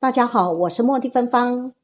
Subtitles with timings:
[0.00, 1.74] 大家好，我是茉莉芬芳。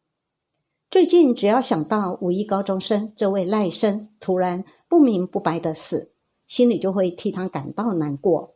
[0.90, 6.12] 最近只要想到五一高中生这位赖生突然不明不白的死，
[6.46, 8.54] 心里就会替他感到难过。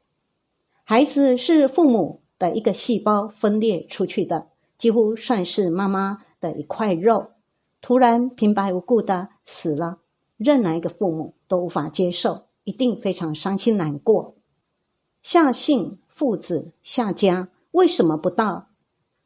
[0.83, 4.47] 孩子是父母的一个细胞分裂出去的，
[4.79, 7.33] 几乎算是妈妈的一块肉，
[7.83, 9.99] 突然平白无故的死了，
[10.39, 14.37] 任哪一个父母都无法接受，一定非常伤心难过。
[15.23, 18.70] 夏姓父子夏家为什么不到？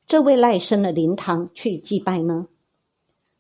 [0.07, 2.49] 这位赖生的灵堂去祭拜呢？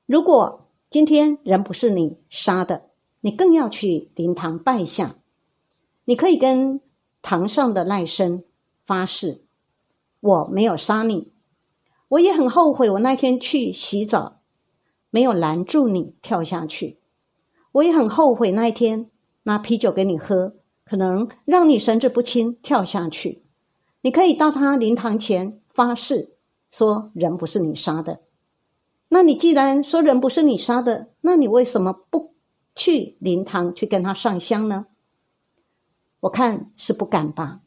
[0.06, 5.16] 如果今天人不是你杀的，你更要去灵堂拜下。
[6.06, 6.80] 你可以跟
[7.20, 8.44] 堂上的赖生
[8.84, 9.42] 发誓：
[10.20, 11.32] 我没有杀你，
[12.08, 14.40] 我也很后悔我那天去洗澡
[15.10, 16.98] 没有拦住你跳下去，
[17.72, 19.10] 我也很后悔那一天
[19.44, 23.42] 拿啤酒给你喝，可能让你神志不清跳下去。
[24.00, 26.33] 你可以到他灵堂前发誓。
[26.76, 28.22] 说人不是你杀的，
[29.10, 32.34] 那你既然说人不是你杀的，那你为什么不
[32.74, 34.86] 去灵堂去跟他上香呢？
[36.18, 37.60] 我看是不敢吧。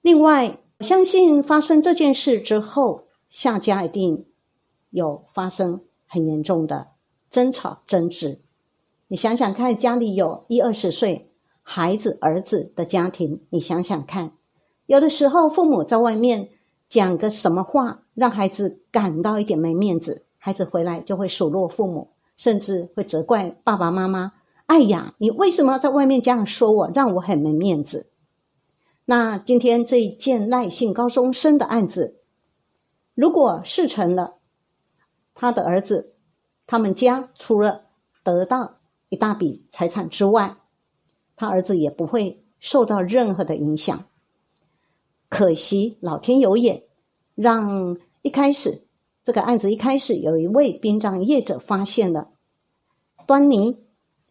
[0.00, 4.26] 另外，我相信发生这件事之后，夏家一定
[4.90, 6.88] 有发生很严重的
[7.30, 8.40] 争吵争执。
[9.06, 11.30] 你想想看，家里有一二十岁
[11.62, 14.32] 孩子儿子的家庭，你想想看，
[14.86, 16.48] 有的时候父母在外面。
[16.92, 24.34] 讲个什么话让孩子感到一点没面子，孩子回来就会数落父母，甚至会责怪爸爸妈妈。
[24.66, 28.08] 哎呀，你为什么在外面这样说我，让我很没面子？
[29.06, 32.18] 那今天这一件赖姓高中生的案子，
[33.14, 34.34] 如果事成了，
[35.34, 36.12] 他的儿子，
[36.66, 37.86] 他们家除了
[38.22, 38.74] 得到
[39.08, 40.56] 一大笔财产之外，
[41.36, 44.04] 他儿子也不会受到任何的影响。
[45.32, 46.84] 可惜老天有眼，
[47.34, 48.82] 让一开始
[49.24, 52.32] 这个案子一开始有一位殡葬业者发现了
[53.26, 53.82] 端倪、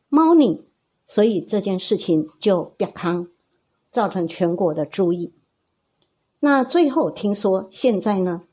[0.10, 0.68] 猫腻，
[1.08, 3.28] 所以这件事情就别康，
[3.92, 5.34] 造成全国的注意。
[6.42, 8.44] 那最后听说现在呢，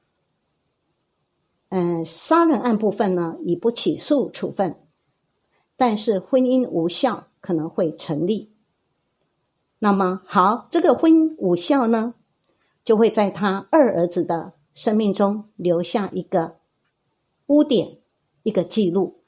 [1.68, 4.74] 嗯，杀人案部分呢已不起诉处分，
[5.76, 8.54] 但是婚姻无效可能会成立。
[9.80, 12.14] 那么好，这个婚姻无效呢？
[12.88, 16.56] 就会在他二儿子的生命中留下一个
[17.48, 17.98] 污点，
[18.44, 19.20] 一个记录。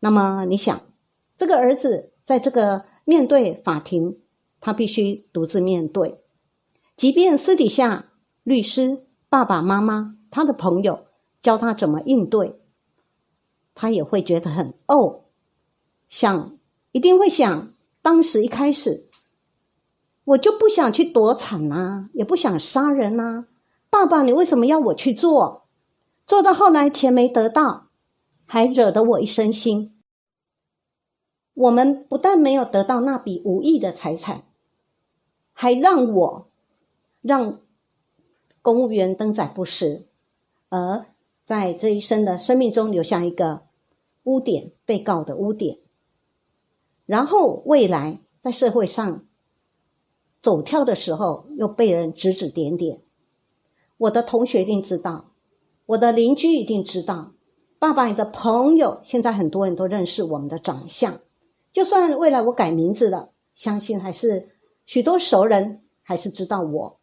[0.00, 0.80] 那么你想，
[1.36, 4.18] 这个儿子在这个面对法庭，
[4.58, 6.24] 他必须独自面对，
[6.96, 8.06] 即便私底下
[8.42, 11.06] 律师、爸爸妈妈、他的朋友
[11.40, 12.58] 教他怎么应对，
[13.76, 15.20] 他也会觉得很哦，
[16.08, 16.58] 想
[16.90, 17.72] 一定会想，
[18.02, 19.09] 当时一开始。
[20.24, 23.46] 我就不想去躲产呐，也不想杀人呐。
[23.88, 25.66] 爸爸，你为什么要我去做？
[26.26, 27.88] 做到后来钱没得到，
[28.46, 29.90] 还惹得我一身腥。
[31.54, 34.44] 我们不但没有得到那笔无亿的财产，
[35.52, 36.48] 还让我
[37.22, 37.58] 让
[38.62, 40.06] 公务员登载不实，
[40.68, 41.06] 而
[41.42, 43.62] 在这一生的生命中留下一个
[44.24, 45.78] 污点，被告的污点。
[47.06, 49.24] 然后未来在社会上。
[50.42, 53.02] 走跳的时候又被人指指点点，
[53.98, 55.32] 我的同学一定知道，
[55.84, 57.32] 我的邻居一定知道，
[57.78, 61.20] 爸爸你的朋友现在很多人都认识我们的长相，
[61.72, 64.48] 就算未来我改名字了，相信还是
[64.86, 66.98] 许多熟人还是知道我。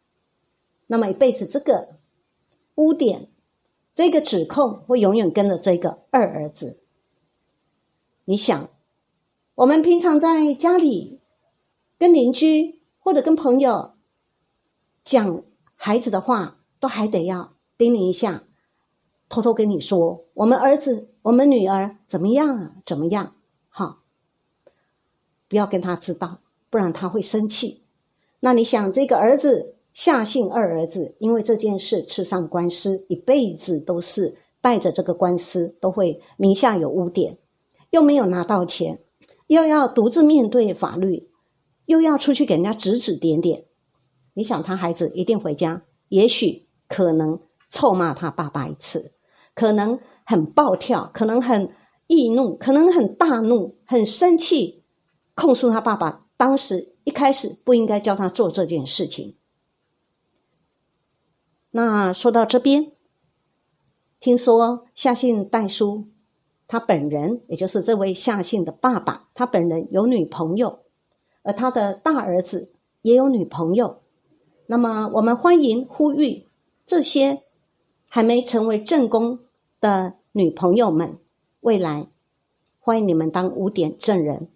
[0.88, 1.96] 那么一辈子这个
[2.74, 3.30] 污点，
[3.94, 6.80] 这个指控会永远跟着这个二儿子。
[8.24, 8.68] 你想，
[9.54, 11.20] 我们平常在家里
[11.96, 12.77] 跟邻居。
[13.08, 13.94] 或者跟朋友
[15.02, 15.42] 讲
[15.76, 18.42] 孩子的话，都还得要叮咛一下，
[19.30, 22.72] 偷偷跟你说，我们儿子、我们女儿怎么样啊？
[22.84, 23.34] 怎么样？
[23.70, 24.00] 哈，
[25.48, 27.82] 不要跟他知道，不然他会生气。
[28.40, 37.38] 那你想，这个儿子夏姓二儿子，因为这件事吃上官司，一辈子都是带着这个官司，都会名下有污点，
[37.88, 39.00] 又没有拿到钱，
[39.46, 41.27] 又要独自面对法律。
[41.88, 43.64] 又要出去给人家指指点点，
[44.34, 47.40] 你想他孩子一定回家，也许可能
[47.70, 49.14] 臭骂他爸爸一次，
[49.54, 51.74] 可能很暴跳，可能很
[52.06, 54.84] 易怒，可能很大怒，很生气，
[55.34, 59.38] 控诉他爸爸当时一开始不应该教他做这件事情。
[61.70, 62.92] 那说到这边，
[64.20, 66.10] 听说夏姓代书
[66.66, 70.84] 他本人，也就是这位夏姓的爸爸，他本人有女朋友。
[71.48, 74.02] 而他的大儿子也有女朋友，
[74.66, 76.46] 那么我们欢迎呼吁
[76.84, 77.42] 这些
[78.06, 79.38] 还没成为正宫
[79.80, 81.16] 的女朋友们，
[81.60, 82.08] 未来
[82.78, 84.48] 欢迎你们当污点证人。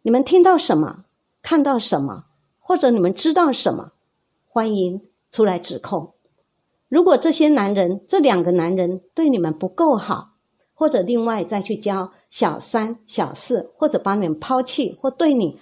[0.00, 1.04] 你们听到什么，
[1.42, 2.24] 看到什么，
[2.58, 3.92] 或者你们知道什么，
[4.48, 6.14] 欢迎出来指控。
[6.88, 10.30] 如果这些男人，这两个男人对你们不够好，
[10.72, 15.58] 或者另外再去交小三、小四，或者把你们抛弃，或对你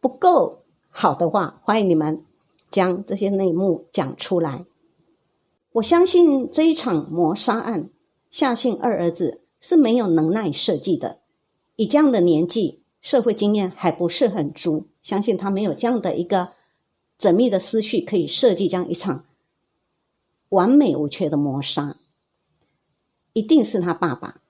[0.00, 2.24] 不够好的话，欢迎你们
[2.70, 4.64] 将这些内幕讲出来。
[5.72, 7.90] 我相信这一场谋杀案，
[8.30, 11.18] 夏姓二儿子是没有能耐设计的。
[11.76, 16.52] 以这样的年纪，社会经验还不是很足，相信他没有这样的一个
[17.18, 19.24] 缜密的思绪，可以设计这样一场。
[20.48, 21.96] 完美无缺的谋杀，
[23.34, 24.40] 一定是他爸爸。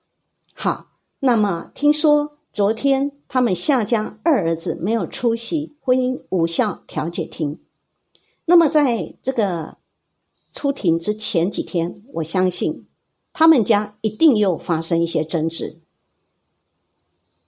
[0.53, 0.87] 好，
[1.19, 7.61] 那么听说昨天他们夏家二儿子没有出席婚姻无效调解庭。
[8.43, 9.77] 那么在这个
[10.51, 12.85] 出庭之前几天，我相信
[13.31, 15.79] 他们家一定又发生一些争执。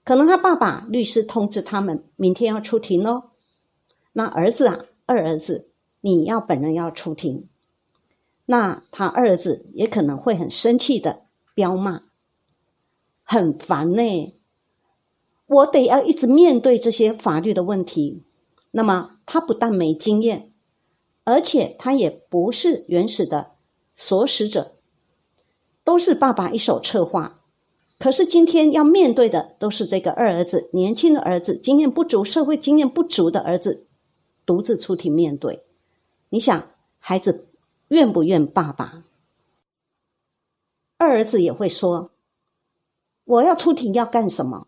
[0.05, 3.31] 可能他爸爸律师通知他们明天要出庭哦。
[4.13, 7.49] 那儿子啊，二儿子，你要本人要出庭。
[8.45, 11.23] 那他二儿子也可能会很生气的
[11.53, 12.03] 彪骂，
[13.23, 14.37] 很烦呢。
[15.51, 18.23] 我得要一直面对这些法律的问题。
[18.71, 20.53] 那么他不但没经验，
[21.25, 23.51] 而且他也不是原始的
[23.93, 24.77] 所使者，
[25.83, 27.41] 都是爸爸一手策划。
[27.99, 33.85] 可是今天要面对的都是这个二儿子，年轻的儿子，经验不足、社会经验不足的儿子，
[34.45, 35.65] 独自出庭面对。
[36.29, 36.69] 你想，
[36.99, 37.47] 孩子。
[37.89, 39.03] 愿不愿爸爸？
[40.97, 42.11] 二儿子也会说
[43.25, 44.67] ：“我要出庭要干什么？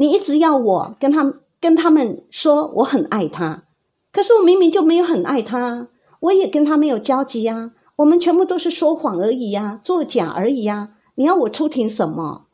[0.00, 3.64] 你一直要我跟他跟他们说我很爱他，
[4.10, 5.88] 可是我明明就没有很爱他，
[6.20, 7.72] 我也跟他没有交集啊。
[7.96, 10.94] 我们全部都是说谎而已呀，作假而已呀。
[11.16, 12.46] 你要我出庭什么？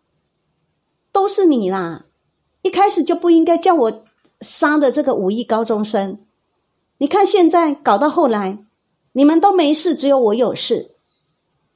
[1.13, 2.07] 都是你啦！
[2.63, 4.05] 一开始就不应该叫我
[4.41, 6.19] 杀的这个五亿高中生。
[6.99, 8.59] 你看现在搞到后来。”
[9.17, 10.97] 你们都没事，只有我有事，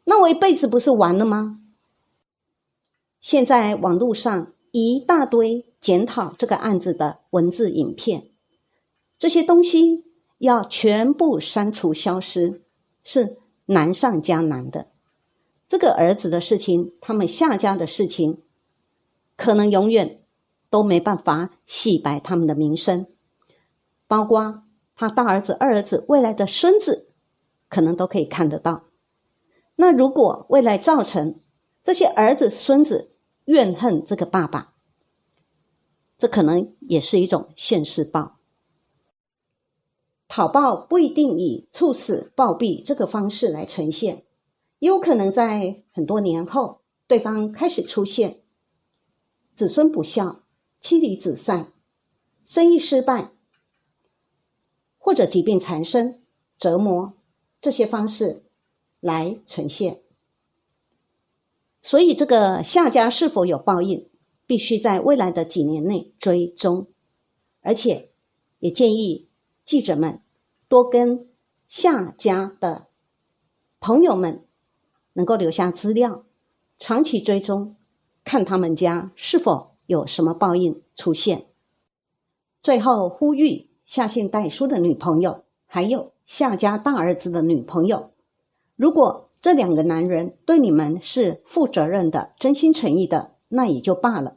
[0.05, 1.61] 那我一辈子不是完了吗？
[3.19, 8.31] 现在网络上一大堆检讨这个案子的文字、影片，
[9.19, 10.05] 这些东西
[10.39, 12.63] 要全部删除、消失，
[13.03, 14.89] 是难上加难的。
[15.69, 18.43] 这个儿子的事情，他们夏家的事情，
[19.37, 20.23] 可能永远
[20.69, 23.07] 都没办法洗白他们的名声，
[24.07, 24.65] 包括
[24.97, 27.09] 他大儿子、二儿子未来的孙子。
[27.73, 28.87] 可能都可以看得到。
[29.77, 31.39] 那如果未来造成
[31.85, 33.10] 这些儿子孙子
[33.47, 34.75] 怨恨这个爸爸，
[36.17, 38.39] 这可能也是一种现世报。
[40.29, 44.25] 讨报不一定以猝死暴毙这个方式来呈现，
[44.79, 48.43] 也有可能在很多年后，对方开始出现
[49.55, 50.43] 子孙不孝、
[50.81, 51.73] 妻离子散、
[52.45, 53.33] 生意失败，
[54.99, 56.23] 或者疾病缠身、
[56.57, 57.15] 折磨。
[57.61, 58.45] 这些方式
[59.01, 60.01] 来呈现，
[61.81, 64.09] 所以这个夏家是否有报应，
[64.47, 66.89] 必须在未来的几年内追踪，
[67.63, 68.11] 而且
[68.59, 69.29] 也建议
[69.65, 70.21] 记者们
[70.69, 71.29] 多跟
[71.69, 72.89] 夏家的
[73.81, 74.45] 朋友们
[75.15, 76.25] 能够留下资料，
[76.79, 77.77] 长期追踪，
[78.25, 81.47] 看他们家是否有什么报应出现。
[82.63, 86.13] 最后呼吁夏姓代书的女朋友，还有。
[86.27, 88.13] 夏家大儿子的女朋友，
[88.77, 94.37] 如果这两个男人对你们是负责任的、真心诚意的，那也就罢了。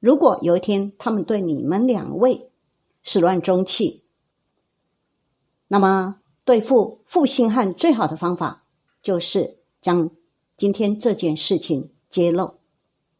[0.00, 2.50] 如果有一天他们对你们两位
[3.02, 4.02] 始乱终弃，
[5.68, 8.64] 那么对付负心汉最好的方法
[9.00, 10.10] 就是将
[10.56, 12.54] 今天这件事情揭露，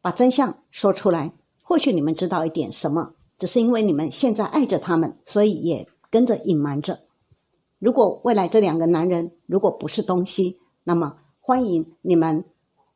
[0.00, 1.32] 把真相说出来。
[1.62, 6.98] 或许你们知道一点什么，只是因为你们现在爱着他们，所以也跟着隐瞒着。
[7.78, 10.58] 如果未来这两个男人如果不是东西，
[10.90, 12.44] 那么欢迎你们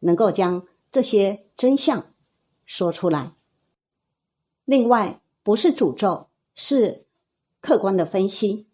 [0.00, 2.06] 能够将这些真相
[2.66, 3.34] 说出来。
[4.64, 7.06] 另外，不是诅咒，是
[7.60, 8.66] 客观的分析。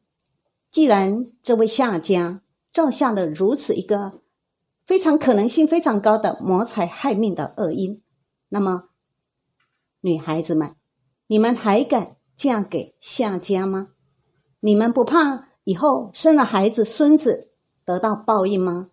[0.70, 2.40] 既然这位下家
[2.72, 4.22] 造下了如此一个
[4.86, 8.00] 非常可能性非常高的谋财害命的恶因，
[8.48, 8.88] 那么
[10.00, 10.76] 女孩子们，
[11.26, 13.88] 你们还敢嫁给下家吗？
[14.60, 15.48] 你们不怕？
[15.64, 17.52] 以后生了孩子、孙子
[17.84, 18.88] 得到报应吗？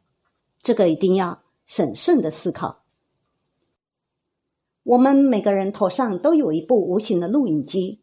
[0.68, 2.84] 这个一定要审慎的思考。
[4.84, 8.02] 我们每个人头上都有一部无形的录影机，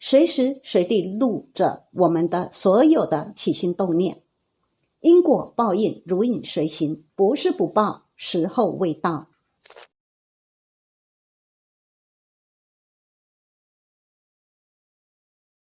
[0.00, 4.22] 随时随地录着我们的所有的起心动念。
[5.00, 9.26] 因果报应如影随形，不是不报，时候未到。